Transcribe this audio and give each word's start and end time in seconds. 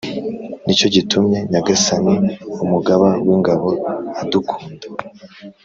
Ni 0.65 0.73
cyo 0.79 0.87
gitumye 0.95 1.37
Nyagasani, 1.51 2.15
Umugaba 2.63 3.09
w’ingabo, 3.25 3.69
adukunda 4.21 4.85